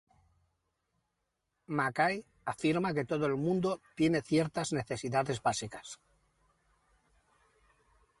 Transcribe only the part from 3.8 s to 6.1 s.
tiene ciertas necesidades básicas.